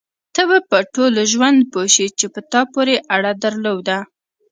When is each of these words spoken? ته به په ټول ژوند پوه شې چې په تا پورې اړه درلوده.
ته 0.35 0.41
به 0.49 0.57
په 0.69 0.77
ټول 0.93 1.13
ژوند 1.31 1.59
پوه 1.71 1.85
شې 1.93 2.07
چې 2.19 2.25
په 2.33 2.39
تا 2.51 2.61
پورې 2.73 2.95
اړه 3.15 3.31
درلوده. 3.43 3.97